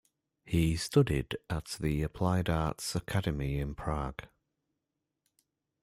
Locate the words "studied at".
0.77-1.77